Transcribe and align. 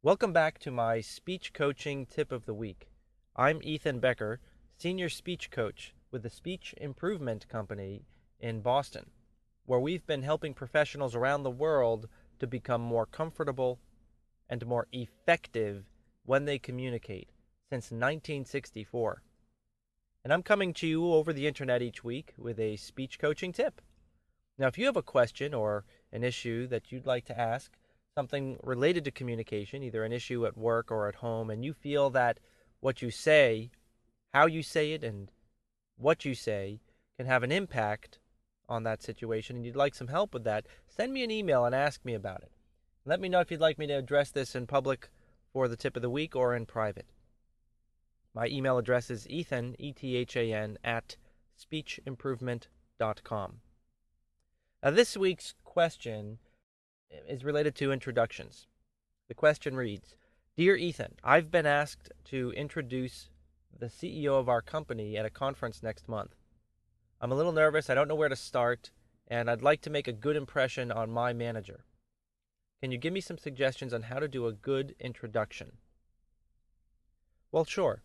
Welcome 0.00 0.32
back 0.32 0.60
to 0.60 0.70
my 0.70 1.00
speech 1.00 1.52
coaching 1.52 2.06
tip 2.06 2.30
of 2.30 2.46
the 2.46 2.54
week. 2.54 2.88
I'm 3.34 3.58
Ethan 3.64 3.98
Becker, 3.98 4.38
senior 4.76 5.08
speech 5.08 5.50
coach 5.50 5.92
with 6.12 6.22
the 6.22 6.30
Speech 6.30 6.72
Improvement 6.80 7.48
Company 7.48 8.04
in 8.38 8.60
Boston, 8.60 9.10
where 9.66 9.80
we've 9.80 10.06
been 10.06 10.22
helping 10.22 10.54
professionals 10.54 11.16
around 11.16 11.42
the 11.42 11.50
world 11.50 12.06
to 12.38 12.46
become 12.46 12.80
more 12.80 13.06
comfortable 13.06 13.80
and 14.48 14.64
more 14.64 14.86
effective 14.92 15.90
when 16.24 16.44
they 16.44 16.60
communicate 16.60 17.30
since 17.68 17.86
1964. 17.86 19.24
And 20.22 20.32
I'm 20.32 20.44
coming 20.44 20.72
to 20.74 20.86
you 20.86 21.12
over 21.12 21.32
the 21.32 21.48
internet 21.48 21.82
each 21.82 22.04
week 22.04 22.34
with 22.38 22.60
a 22.60 22.76
speech 22.76 23.18
coaching 23.18 23.52
tip. 23.52 23.80
Now, 24.58 24.68
if 24.68 24.78
you 24.78 24.86
have 24.86 24.96
a 24.96 25.02
question 25.02 25.52
or 25.54 25.84
an 26.12 26.22
issue 26.22 26.68
that 26.68 26.92
you'd 26.92 27.04
like 27.04 27.24
to 27.24 27.38
ask, 27.38 27.72
something 28.18 28.58
related 28.64 29.04
to 29.04 29.12
communication, 29.12 29.80
either 29.80 30.02
an 30.02 30.10
issue 30.10 30.44
at 30.44 30.58
work 30.58 30.90
or 30.90 31.06
at 31.06 31.14
home, 31.14 31.50
and 31.50 31.64
you 31.64 31.72
feel 31.72 32.10
that 32.10 32.40
what 32.80 33.00
you 33.00 33.12
say, 33.12 33.70
how 34.34 34.44
you 34.44 34.60
say 34.60 34.90
it, 34.90 35.04
and 35.04 35.30
what 35.96 36.24
you 36.24 36.34
say 36.34 36.80
can 37.16 37.26
have 37.26 37.44
an 37.44 37.52
impact 37.52 38.18
on 38.68 38.82
that 38.82 39.04
situation, 39.04 39.54
and 39.54 39.64
you'd 39.64 39.76
like 39.76 39.94
some 39.94 40.08
help 40.08 40.34
with 40.34 40.42
that, 40.42 40.66
send 40.88 41.12
me 41.12 41.22
an 41.22 41.30
email 41.30 41.64
and 41.64 41.76
ask 41.76 42.04
me 42.04 42.12
about 42.12 42.42
it. 42.42 42.50
Let 43.04 43.20
me 43.20 43.28
know 43.28 43.38
if 43.38 43.52
you'd 43.52 43.60
like 43.60 43.78
me 43.78 43.86
to 43.86 43.94
address 43.94 44.32
this 44.32 44.56
in 44.56 44.66
public 44.66 45.10
for 45.52 45.68
the 45.68 45.76
tip 45.76 45.94
of 45.94 46.02
the 46.02 46.10
week 46.10 46.34
or 46.34 46.56
in 46.56 46.66
private. 46.66 47.06
My 48.34 48.48
email 48.48 48.78
address 48.78 49.12
is 49.12 49.28
ethan, 49.28 49.76
E-T-H-A-N, 49.78 50.78
at 50.82 51.16
speechimprovement.com. 51.56 53.60
Now, 54.82 54.90
this 54.90 55.16
week's 55.16 55.54
question 55.62 56.38
is 57.10 57.44
related 57.44 57.74
to 57.76 57.92
introductions. 57.92 58.66
The 59.28 59.34
question 59.34 59.76
reads 59.76 60.14
Dear 60.56 60.76
Ethan, 60.76 61.14
I've 61.22 61.50
been 61.50 61.66
asked 61.66 62.10
to 62.26 62.52
introduce 62.52 63.30
the 63.78 63.86
CEO 63.86 64.38
of 64.38 64.48
our 64.48 64.62
company 64.62 65.16
at 65.16 65.26
a 65.26 65.30
conference 65.30 65.82
next 65.82 66.08
month. 66.08 66.34
I'm 67.20 67.32
a 67.32 67.34
little 67.34 67.52
nervous, 67.52 67.90
I 67.90 67.94
don't 67.94 68.08
know 68.08 68.14
where 68.14 68.28
to 68.28 68.36
start, 68.36 68.90
and 69.28 69.50
I'd 69.50 69.62
like 69.62 69.80
to 69.82 69.90
make 69.90 70.08
a 70.08 70.12
good 70.12 70.36
impression 70.36 70.90
on 70.90 71.10
my 71.10 71.32
manager. 71.32 71.84
Can 72.80 72.92
you 72.92 72.98
give 72.98 73.12
me 73.12 73.20
some 73.20 73.38
suggestions 73.38 73.92
on 73.92 74.02
how 74.02 74.18
to 74.18 74.28
do 74.28 74.46
a 74.46 74.52
good 74.52 74.94
introduction? 75.00 75.72
Well, 77.50 77.64
sure. 77.64 78.02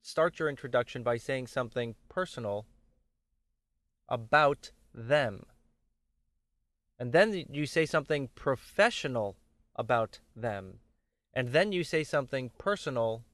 Start 0.00 0.38
your 0.38 0.48
introduction 0.48 1.02
by 1.02 1.16
saying 1.16 1.46
something 1.46 1.94
personal 2.08 2.66
about 4.08 4.72
them. 4.94 5.44
And 7.02 7.10
then 7.10 7.46
you 7.50 7.66
say 7.66 7.84
something 7.84 8.28
professional 8.36 9.34
about 9.74 10.20
them. 10.36 10.74
And 11.34 11.48
then 11.48 11.72
you 11.72 11.82
say 11.82 12.04
something 12.04 12.52
personal 12.58 13.24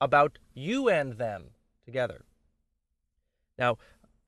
about 0.00 0.38
you 0.54 0.88
and 0.88 1.14
them 1.14 1.46
together. 1.84 2.24
Now, 3.58 3.78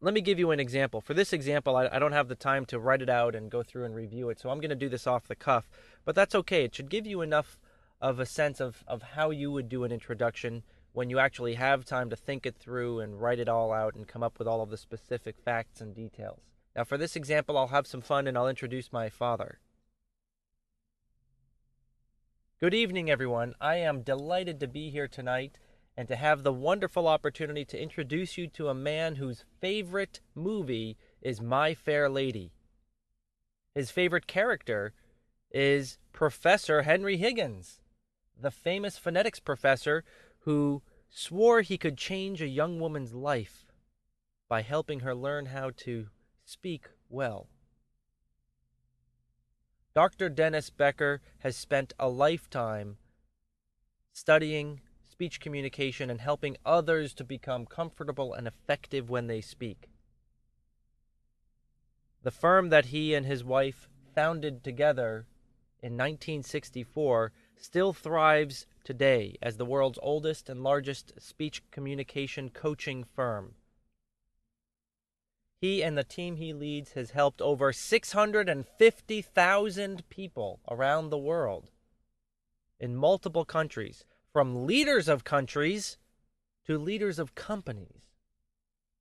let 0.00 0.14
me 0.14 0.20
give 0.20 0.40
you 0.40 0.50
an 0.50 0.58
example. 0.58 1.00
For 1.00 1.14
this 1.14 1.32
example, 1.32 1.76
I, 1.76 1.90
I, 1.92 2.00
don't 2.00 2.10
have 2.10 2.26
the 2.26 2.34
time 2.34 2.66
to 2.66 2.80
write 2.80 3.02
it 3.02 3.08
out 3.08 3.36
and 3.36 3.52
go 3.52 3.62
through 3.62 3.84
and 3.84 3.94
review 3.94 4.30
it, 4.30 4.40
so 4.40 4.50
I'm 4.50 4.58
going 4.58 4.70
to 4.70 4.74
do 4.74 4.88
this 4.88 5.06
off 5.06 5.28
the 5.28 5.36
cuff. 5.36 5.70
But 6.04 6.16
that's 6.16 6.34
okay. 6.34 6.64
It 6.64 6.74
should 6.74 6.90
give 6.90 7.06
you 7.06 7.20
enough 7.20 7.56
of 8.00 8.18
a 8.18 8.26
sense 8.26 8.58
of, 8.58 8.82
of 8.88 9.02
how 9.14 9.30
you 9.30 9.52
would 9.52 9.68
do 9.68 9.84
an 9.84 9.92
introduction 9.92 10.64
when 10.92 11.08
you 11.08 11.20
actually 11.20 11.54
have 11.54 11.84
time 11.84 12.10
to 12.10 12.16
think 12.16 12.46
it 12.46 12.56
through 12.56 12.98
and 12.98 13.22
write 13.22 13.38
it 13.38 13.48
all 13.48 13.72
out 13.72 13.94
and 13.94 14.08
come 14.08 14.24
up 14.24 14.40
with 14.40 14.48
all 14.48 14.60
of 14.60 14.70
the 14.70 14.76
specific 14.76 15.36
facts 15.38 15.80
and 15.80 15.94
details. 15.94 16.40
Now, 16.76 16.84
for 16.84 16.96
this 16.96 17.16
example, 17.16 17.58
I'll 17.58 17.68
have 17.68 17.86
some 17.86 18.00
fun 18.00 18.26
and 18.26 18.38
I'll 18.38 18.48
introduce 18.48 18.92
my 18.92 19.08
father. 19.08 19.58
Good 22.60 22.74
evening, 22.74 23.10
everyone. 23.10 23.54
I 23.60 23.76
am 23.76 24.02
delighted 24.02 24.60
to 24.60 24.68
be 24.68 24.90
here 24.90 25.08
tonight 25.08 25.58
and 25.96 26.06
to 26.08 26.16
have 26.16 26.42
the 26.42 26.52
wonderful 26.52 27.08
opportunity 27.08 27.64
to 27.64 27.82
introduce 27.82 28.38
you 28.38 28.46
to 28.48 28.68
a 28.68 28.74
man 28.74 29.16
whose 29.16 29.44
favorite 29.60 30.20
movie 30.34 30.96
is 31.20 31.40
My 31.40 31.74
Fair 31.74 32.08
Lady. 32.08 32.52
His 33.74 33.90
favorite 33.90 34.26
character 34.26 34.92
is 35.50 35.98
Professor 36.12 36.82
Henry 36.82 37.16
Higgins, 37.16 37.80
the 38.40 38.50
famous 38.50 38.96
phonetics 38.96 39.40
professor 39.40 40.04
who 40.40 40.82
swore 41.08 41.62
he 41.62 41.76
could 41.76 41.98
change 41.98 42.40
a 42.40 42.48
young 42.48 42.78
woman's 42.78 43.12
life 43.12 43.66
by 44.48 44.62
helping 44.62 45.00
her 45.00 45.14
learn 45.14 45.46
how 45.46 45.70
to 45.78 46.06
speak 46.50 46.88
well. 47.08 47.46
Dr. 49.94 50.28
Dennis 50.28 50.68
Becker 50.68 51.20
has 51.38 51.56
spent 51.56 51.92
a 51.98 52.08
lifetime 52.08 52.96
studying 54.12 54.80
speech 55.08 55.38
communication 55.38 56.10
and 56.10 56.20
helping 56.20 56.56
others 56.66 57.14
to 57.14 57.24
become 57.24 57.66
comfortable 57.66 58.34
and 58.34 58.48
effective 58.48 59.08
when 59.08 59.28
they 59.28 59.40
speak. 59.40 59.88
The 62.24 62.32
firm 62.32 62.70
that 62.70 62.86
he 62.86 63.14
and 63.14 63.26
his 63.26 63.44
wife 63.44 63.88
founded 64.12 64.64
together 64.64 65.26
in 65.80 65.92
1964 65.92 67.30
still 67.56 67.92
thrives 67.92 68.66
today 68.82 69.36
as 69.40 69.56
the 69.56 69.64
world's 69.64 70.00
oldest 70.02 70.48
and 70.48 70.64
largest 70.64 71.12
speech 71.20 71.62
communication 71.70 72.50
coaching 72.50 73.04
firm. 73.04 73.54
He 75.60 75.82
and 75.82 75.98
the 75.98 76.04
team 76.04 76.36
he 76.36 76.54
leads 76.54 76.92
has 76.92 77.10
helped 77.10 77.42
over 77.42 77.72
650,000 77.72 80.08
people 80.08 80.60
around 80.70 81.10
the 81.10 81.18
world 81.18 81.68
in 82.78 82.96
multiple 82.96 83.44
countries 83.44 84.06
from 84.32 84.66
leaders 84.66 85.06
of 85.06 85.22
countries 85.22 85.98
to 86.66 86.78
leaders 86.78 87.18
of 87.18 87.34
companies, 87.34 88.06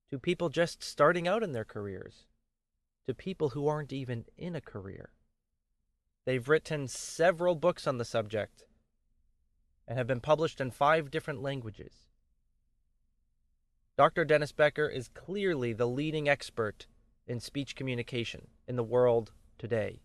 to 0.10 0.20
people 0.20 0.50
just 0.50 0.84
starting 0.84 1.30
out 1.30 1.44
in 1.44 1.54
their 1.54 1.64
careers, 1.64 2.26
to 3.08 3.14
people 3.14 3.50
who 3.50 3.68
aren't 3.68 3.94
even 3.94 4.26
in 4.38 4.56
a 4.56 4.62
career. 4.62 5.12
They've 6.26 6.50
written 6.50 6.90
several 6.90 7.56
books 7.56 7.88
on 7.88 7.98
the 7.98 8.06
subject 8.06 8.64
and 9.88 9.98
have 9.98 10.08
been 10.08 10.20
published 10.20 10.60
in 10.60 10.72
five 10.72 11.10
different 11.10 11.42
languages. 11.42 11.94
Dr. 14.00 14.24
Dennis 14.24 14.54
Becker 14.54 14.88
is 14.88 15.10
clearly 15.10 15.74
the 15.74 15.86
leading 15.86 16.30
expert 16.30 16.88
in 17.28 17.42
speech 17.42 17.76
communication 17.76 18.48
in 18.66 18.78
the 18.78 18.82
world 18.82 19.34
today. 19.58 20.00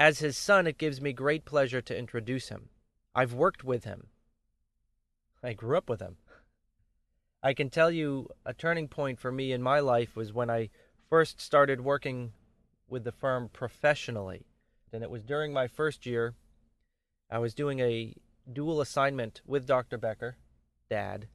As 0.00 0.18
his 0.18 0.36
son, 0.36 0.66
it 0.66 0.76
gives 0.76 1.00
me 1.00 1.12
great 1.12 1.44
pleasure 1.44 1.80
to 1.82 1.96
introduce 1.96 2.48
him. 2.48 2.70
I've 3.14 3.32
worked 3.32 3.62
with 3.62 3.84
him. 3.84 4.08
I 5.44 5.52
grew 5.52 5.76
up 5.78 5.88
with 5.88 6.00
him. 6.00 6.16
I 7.40 7.54
can 7.54 7.70
tell 7.70 7.92
you 7.92 8.28
a 8.44 8.52
turning 8.52 8.88
point 8.88 9.20
for 9.20 9.30
me 9.30 9.52
in 9.52 9.62
my 9.62 9.78
life 9.78 10.16
was 10.16 10.32
when 10.32 10.50
I 10.50 10.70
first 11.08 11.40
started 11.40 11.82
working 11.82 12.32
with 12.88 13.04
the 13.04 13.12
firm 13.12 13.48
professionally. 13.52 14.44
And 14.92 15.04
it 15.04 15.10
was 15.10 15.22
during 15.22 15.52
my 15.52 15.68
first 15.68 16.04
year. 16.04 16.34
I 17.30 17.38
was 17.38 17.54
doing 17.54 17.78
a 17.78 18.12
dual 18.52 18.80
assignment 18.80 19.40
with 19.46 19.64
Dr. 19.64 19.98
Becker, 19.98 20.36
Dad, 20.88 21.28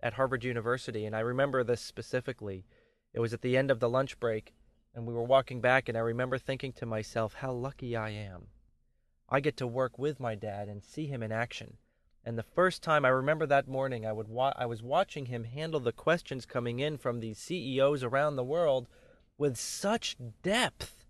at 0.00 0.14
Harvard 0.14 0.44
University. 0.44 1.06
And 1.06 1.14
I 1.16 1.20
remember 1.20 1.64
this 1.64 1.80
specifically. 1.80 2.64
It 3.12 3.20
was 3.20 3.32
at 3.32 3.42
the 3.42 3.56
end 3.56 3.70
of 3.70 3.80
the 3.80 3.88
lunch 3.88 4.18
break, 4.18 4.54
and 4.94 5.06
we 5.06 5.14
were 5.14 5.24
walking 5.24 5.60
back, 5.60 5.88
and 5.88 5.96
I 5.96 6.02
remember 6.02 6.38
thinking 6.38 6.72
to 6.74 6.86
myself, 6.86 7.34
how 7.34 7.52
lucky 7.52 7.96
I 7.96 8.10
am. 8.10 8.48
I 9.28 9.40
get 9.40 9.56
to 9.58 9.66
work 9.66 9.98
with 9.98 10.20
my 10.20 10.34
dad 10.34 10.68
and 10.68 10.84
see 10.84 11.06
him 11.06 11.22
in 11.22 11.32
action. 11.32 11.78
And 12.24 12.38
the 12.38 12.42
first 12.42 12.82
time 12.82 13.04
I 13.04 13.08
remember 13.08 13.46
that 13.46 13.68
morning, 13.68 14.06
I 14.06 14.12
would 14.12 14.28
wa- 14.28 14.54
I 14.56 14.66
was 14.66 14.82
watching 14.82 15.26
him 15.26 15.44
handle 15.44 15.80
the 15.80 15.92
questions 15.92 16.46
coming 16.46 16.80
in 16.80 16.96
from 16.96 17.20
these 17.20 17.38
CEOs 17.38 18.02
around 18.02 18.36
the 18.36 18.44
world 18.44 18.88
with 19.36 19.56
such 19.56 20.16
depth 20.42 21.04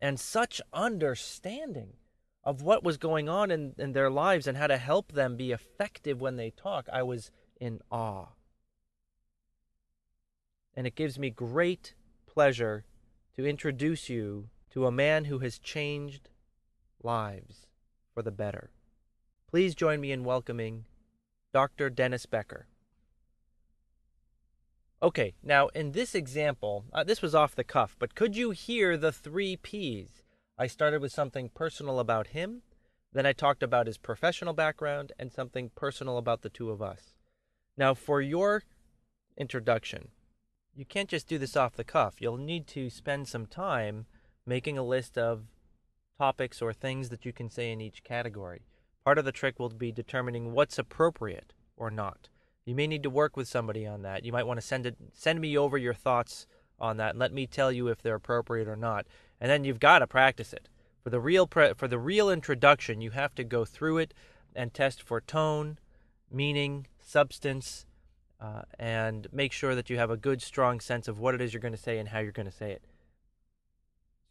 and 0.00 0.18
such 0.18 0.60
understanding 0.72 1.94
of 2.48 2.62
what 2.62 2.82
was 2.82 2.96
going 2.96 3.28
on 3.28 3.50
in, 3.50 3.74
in 3.76 3.92
their 3.92 4.08
lives 4.08 4.46
and 4.46 4.56
how 4.56 4.66
to 4.66 4.78
help 4.78 5.12
them 5.12 5.36
be 5.36 5.52
effective 5.52 6.18
when 6.18 6.36
they 6.36 6.48
talk. 6.48 6.88
I 6.90 7.02
was 7.02 7.30
in 7.60 7.78
awe. 7.90 8.28
And 10.74 10.86
it 10.86 10.94
gives 10.94 11.18
me 11.18 11.28
great 11.28 11.92
pleasure 12.26 12.86
to 13.36 13.44
introduce 13.46 14.08
you 14.08 14.48
to 14.70 14.86
a 14.86 14.90
man 14.90 15.26
who 15.26 15.40
has 15.40 15.58
changed 15.58 16.30
lives 17.02 17.66
for 18.14 18.22
the 18.22 18.30
better. 18.30 18.70
Please 19.50 19.74
join 19.74 20.00
me 20.00 20.10
in 20.10 20.24
welcoming 20.24 20.86
Dr. 21.52 21.90
Dennis 21.90 22.24
Becker. 22.24 22.66
Okay, 25.02 25.34
now 25.42 25.68
in 25.74 25.92
this 25.92 26.14
example, 26.14 26.86
uh, 26.94 27.04
this 27.04 27.20
was 27.20 27.34
off 27.34 27.54
the 27.54 27.62
cuff, 27.62 27.94
but 27.98 28.14
could 28.14 28.34
you 28.34 28.52
hear 28.52 28.96
the 28.96 29.12
three 29.12 29.54
P's? 29.54 30.22
I 30.58 30.66
started 30.66 31.00
with 31.00 31.12
something 31.12 31.50
personal 31.54 32.00
about 32.00 32.28
him, 32.28 32.62
then 33.12 33.26
I 33.26 33.32
talked 33.32 33.62
about 33.62 33.86
his 33.86 33.96
professional 33.96 34.52
background, 34.52 35.12
and 35.18 35.32
something 35.32 35.70
personal 35.74 36.18
about 36.18 36.42
the 36.42 36.50
two 36.50 36.70
of 36.70 36.82
us. 36.82 37.14
Now, 37.76 37.94
for 37.94 38.20
your 38.20 38.64
introduction, 39.36 40.08
you 40.74 40.84
can't 40.84 41.08
just 41.08 41.28
do 41.28 41.38
this 41.38 41.56
off 41.56 41.76
the 41.76 41.84
cuff. 41.84 42.20
You'll 42.20 42.36
need 42.36 42.66
to 42.68 42.90
spend 42.90 43.28
some 43.28 43.46
time 43.46 44.06
making 44.44 44.76
a 44.76 44.82
list 44.82 45.16
of 45.16 45.44
topics 46.18 46.60
or 46.60 46.72
things 46.72 47.08
that 47.10 47.24
you 47.24 47.32
can 47.32 47.48
say 47.48 47.70
in 47.70 47.80
each 47.80 48.02
category. 48.02 48.62
Part 49.04 49.18
of 49.18 49.24
the 49.24 49.32
trick 49.32 49.58
will 49.58 49.68
be 49.68 49.92
determining 49.92 50.52
what's 50.52 50.78
appropriate 50.78 51.52
or 51.76 51.90
not. 51.90 52.28
You 52.64 52.74
may 52.74 52.86
need 52.86 53.02
to 53.04 53.10
work 53.10 53.36
with 53.36 53.48
somebody 53.48 53.86
on 53.86 54.02
that. 54.02 54.24
You 54.24 54.32
might 54.32 54.46
want 54.46 54.60
to 54.60 54.66
send 54.66 54.84
it 54.84 54.96
send 55.14 55.40
me 55.40 55.56
over 55.56 55.78
your 55.78 55.94
thoughts 55.94 56.46
on 56.80 56.96
that 56.98 57.10
and 57.10 57.18
let 57.18 57.32
me 57.32 57.46
tell 57.46 57.72
you 57.72 57.88
if 57.88 58.02
they're 58.02 58.14
appropriate 58.14 58.68
or 58.68 58.76
not. 58.76 59.06
And 59.40 59.50
then 59.50 59.64
you've 59.64 59.80
got 59.80 60.00
to 60.00 60.06
practice 60.06 60.52
it. 60.52 60.68
For 61.02 61.10
the 61.10 61.20
real 61.20 61.46
pre- 61.46 61.74
for 61.74 61.88
the 61.88 61.98
real 61.98 62.30
introduction, 62.30 63.00
you 63.00 63.10
have 63.12 63.34
to 63.36 63.44
go 63.44 63.64
through 63.64 63.98
it 63.98 64.14
and 64.54 64.74
test 64.74 65.02
for 65.02 65.20
tone, 65.20 65.78
meaning, 66.30 66.86
substance, 67.00 67.86
uh, 68.40 68.62
and 68.78 69.26
make 69.32 69.52
sure 69.52 69.74
that 69.74 69.90
you 69.90 69.96
have 69.96 70.10
a 70.10 70.16
good, 70.16 70.42
strong 70.42 70.80
sense 70.80 71.08
of 71.08 71.18
what 71.18 71.34
it 71.34 71.40
is 71.40 71.52
you're 71.52 71.60
going 71.60 71.72
to 71.72 71.78
say 71.78 71.98
and 71.98 72.10
how 72.10 72.18
you're 72.18 72.32
going 72.32 72.46
to 72.46 72.52
say 72.52 72.72
it. 72.72 72.82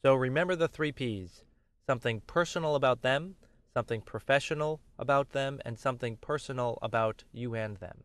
So 0.01 0.13
remember 0.13 0.55
the 0.55 0.67
three 0.67 0.91
P's 0.91 1.43
something 1.85 2.21
personal 2.27 2.75
about 2.75 3.01
them, 3.01 3.35
something 3.73 4.01
professional 4.01 4.81
about 4.99 5.31
them, 5.31 5.59
and 5.65 5.79
something 5.79 6.17
personal 6.17 6.77
about 6.81 7.23
you 7.31 7.55
and 7.55 7.77
them. 7.77 8.03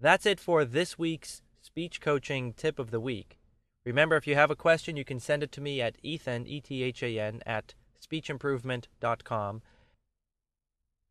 That's 0.00 0.26
it 0.26 0.40
for 0.40 0.64
this 0.64 0.98
week's 0.98 1.42
speech 1.72 2.02
coaching 2.02 2.52
tip 2.52 2.78
of 2.78 2.90
the 2.90 3.00
week. 3.00 3.38
Remember, 3.86 4.14
if 4.16 4.26
you 4.26 4.34
have 4.34 4.50
a 4.50 4.54
question, 4.54 4.94
you 4.94 5.06
can 5.06 5.18
send 5.18 5.42
it 5.42 5.50
to 5.52 5.60
me 5.62 5.80
at 5.80 5.96
Ethan, 6.02 6.46
E 6.46 6.60
T 6.60 6.82
H 6.82 7.02
A 7.02 7.18
N, 7.18 7.40
at 7.46 7.72
speechimprovement.com. 7.98 9.62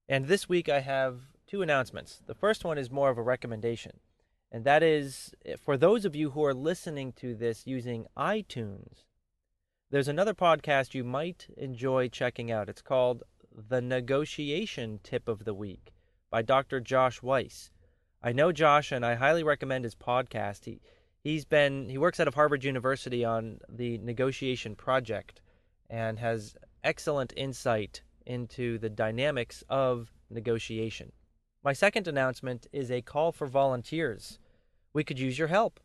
And 0.07 0.27
this 0.27 0.47
week 0.47 0.69
I 0.69 0.81
have 0.81 1.21
two 1.47 1.63
announcements. 1.63 2.21
The 2.27 2.35
first 2.35 2.63
one 2.63 2.77
is 2.77 2.91
more 2.91 3.09
of 3.09 3.17
a 3.17 3.23
recommendation, 3.23 4.01
and 4.51 4.63
that 4.63 4.83
is 4.83 5.33
eh, 5.43 5.55
for 5.59 5.77
those 5.77 6.05
of 6.05 6.15
you 6.15 6.29
who 6.29 6.45
are 6.45 6.53
listening 6.53 7.11
to 7.13 7.33
this 7.33 7.65
using 7.65 8.05
iTunes, 8.15 9.05
there's 9.89 10.07
another 10.07 10.35
podcast 10.35 10.93
you 10.93 11.03
might 11.03 11.47
enjoy 11.57 12.07
checking 12.07 12.51
out. 12.51 12.69
It's 12.69 12.83
called 12.83 13.23
The 13.51 13.81
Negotiation 13.81 14.99
Tip 15.01 15.27
of 15.27 15.43
the 15.43 15.55
Week 15.55 15.91
by 16.29 16.43
Dr. 16.43 16.79
Josh 16.81 17.23
Weiss. 17.23 17.71
I 18.23 18.33
know 18.33 18.51
Josh, 18.51 18.91
and 18.91 19.03
I 19.03 19.15
highly 19.15 19.41
recommend 19.41 19.83
his 19.83 19.95
podcast. 19.95 20.65
He 20.65 20.79
he's 21.23 21.43
been 21.43 21.89
he 21.89 21.97
works 21.97 22.19
out 22.19 22.27
of 22.27 22.35
Harvard 22.35 22.63
University 22.63 23.25
on 23.25 23.59
the 23.67 23.97
negotiation 23.97 24.75
project, 24.75 25.41
and 25.89 26.19
has 26.19 26.55
excellent 26.83 27.33
insight 27.35 28.03
into 28.27 28.77
the 28.77 28.91
dynamics 28.91 29.63
of 29.69 30.11
negotiation. 30.29 31.11
My 31.63 31.73
second 31.73 32.07
announcement 32.07 32.67
is 32.71 32.91
a 32.91 33.01
call 33.01 33.31
for 33.31 33.47
volunteers. 33.47 34.37
We 34.93 35.03
could 35.03 35.17
use 35.17 35.39
your 35.39 35.47
help. 35.47 35.79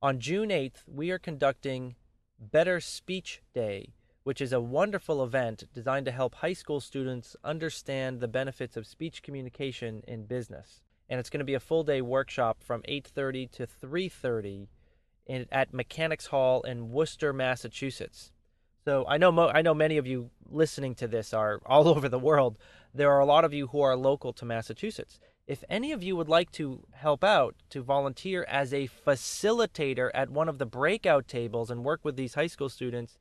On 0.00 0.20
June 0.20 0.48
8th, 0.48 0.84
we 0.86 1.10
are 1.10 1.18
conducting 1.18 1.96
Better 2.38 2.80
Speech 2.80 3.42
Day, 3.52 3.92
which 4.22 4.40
is 4.40 4.54
a 4.54 4.60
wonderful 4.60 5.22
event 5.22 5.64
designed 5.74 6.06
to 6.06 6.12
help 6.12 6.36
high 6.36 6.54
school 6.54 6.80
students 6.80 7.36
understand 7.44 8.20
the 8.20 8.28
benefits 8.28 8.76
of 8.76 8.86
speech 8.86 9.22
communication 9.22 10.02
in 10.06 10.24
business 10.24 10.80
and 11.08 11.18
it's 11.18 11.30
going 11.30 11.40
to 11.40 11.44
be 11.44 11.54
a 11.54 11.60
full 11.60 11.84
day 11.84 12.00
workshop 12.00 12.62
from 12.62 12.82
8:30 12.82 13.50
to 13.52 13.66
3:30 13.66 14.68
in, 15.26 15.46
at 15.50 15.74
Mechanics 15.74 16.26
Hall 16.26 16.62
in 16.62 16.90
Worcester, 16.90 17.32
Massachusetts. 17.32 18.32
So 18.84 19.04
I 19.06 19.18
know 19.18 19.32
mo- 19.32 19.50
I 19.52 19.62
know 19.62 19.74
many 19.74 19.98
of 19.98 20.06
you 20.06 20.30
listening 20.50 20.94
to 20.96 21.08
this 21.08 21.32
are 21.32 21.60
all 21.66 21.88
over 21.88 22.08
the 22.08 22.18
world. 22.18 22.58
There 22.94 23.12
are 23.12 23.20
a 23.20 23.26
lot 23.26 23.44
of 23.44 23.52
you 23.52 23.68
who 23.68 23.80
are 23.80 23.96
local 23.96 24.32
to 24.34 24.44
Massachusetts. 24.44 25.20
If 25.46 25.64
any 25.68 25.92
of 25.92 26.02
you 26.02 26.14
would 26.16 26.28
like 26.28 26.50
to 26.52 26.84
help 26.92 27.24
out 27.24 27.54
to 27.70 27.82
volunteer 27.82 28.44
as 28.48 28.74
a 28.74 28.88
facilitator 28.88 30.10
at 30.12 30.28
one 30.28 30.48
of 30.48 30.58
the 30.58 30.66
breakout 30.66 31.26
tables 31.26 31.70
and 31.70 31.84
work 31.84 32.00
with 32.02 32.16
these 32.16 32.34
high 32.34 32.48
school 32.48 32.68
students, 32.68 33.18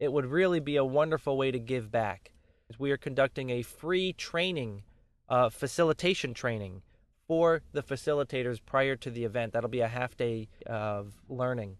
it 0.00 0.12
would 0.12 0.26
really 0.26 0.58
be 0.58 0.76
a 0.76 0.84
wonderful 0.84 1.36
way 1.36 1.52
to 1.52 1.58
give 1.58 1.90
back. 1.90 2.32
We 2.78 2.90
are 2.90 2.96
conducting 2.96 3.50
a 3.50 3.62
free 3.62 4.12
training, 4.12 4.82
uh, 5.28 5.50
facilitation 5.50 6.34
training 6.34 6.82
for 7.28 7.62
the 7.72 7.82
facilitators 7.82 8.58
prior 8.64 8.96
to 8.96 9.10
the 9.10 9.24
event. 9.24 9.52
That'll 9.52 9.70
be 9.70 9.80
a 9.80 9.88
half 9.88 10.16
day 10.16 10.48
of 10.66 11.14
learning. 11.28 11.76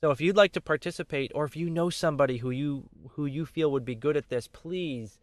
So 0.00 0.10
if 0.10 0.20
you'd 0.20 0.36
like 0.36 0.52
to 0.52 0.60
participate 0.60 1.32
or 1.34 1.44
if 1.44 1.56
you 1.56 1.70
know 1.70 1.88
somebody 1.88 2.38
who 2.38 2.50
you 2.50 2.88
who 3.12 3.26
you 3.26 3.46
feel 3.46 3.72
would 3.72 3.84
be 3.84 3.94
good 3.94 4.16
at 4.16 4.28
this, 4.28 4.46
please 4.48 5.18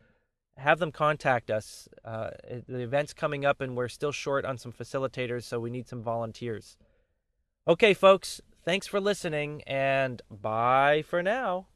have 0.57 0.79
them 0.79 0.91
contact 0.91 1.51
us. 1.51 1.87
Uh, 2.03 2.29
the 2.67 2.79
event's 2.79 3.13
coming 3.13 3.45
up 3.45 3.61
and 3.61 3.75
we're 3.75 3.89
still 3.89 4.11
short 4.11 4.45
on 4.45 4.57
some 4.57 4.71
facilitators, 4.71 5.43
so 5.43 5.59
we 5.59 5.69
need 5.69 5.87
some 5.87 6.01
volunteers. 6.01 6.77
Okay, 7.67 7.93
folks, 7.93 8.41
thanks 8.63 8.87
for 8.87 8.99
listening 8.99 9.61
and 9.63 10.21
bye 10.29 11.03
for 11.07 11.21
now. 11.21 11.67